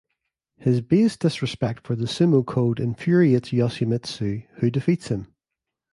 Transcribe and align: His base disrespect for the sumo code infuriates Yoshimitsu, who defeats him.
His 0.57 0.81
base 0.81 1.15
disrespect 1.15 1.85
for 1.85 1.95
the 1.95 2.05
sumo 2.07 2.43
code 2.43 2.79
infuriates 2.79 3.49
Yoshimitsu, 3.51 4.47
who 4.55 4.71
defeats 4.71 5.09
him. 5.09 5.27